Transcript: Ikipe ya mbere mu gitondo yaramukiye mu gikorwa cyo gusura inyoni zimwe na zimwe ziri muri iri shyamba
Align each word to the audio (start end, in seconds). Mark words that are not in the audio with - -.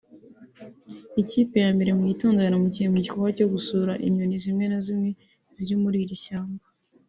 Ikipe 1.21 1.55
ya 1.63 1.69
mbere 1.75 1.91
mu 1.97 2.03
gitondo 2.11 2.37
yaramukiye 2.41 2.87
mu 2.93 2.99
gikorwa 3.05 3.29
cyo 3.37 3.47
gusura 3.53 3.91
inyoni 4.07 4.35
zimwe 4.43 4.65
na 4.71 4.79
zimwe 4.85 5.09
ziri 5.55 5.75
muri 5.83 5.97
iri 6.05 6.15
shyamba 6.23 6.65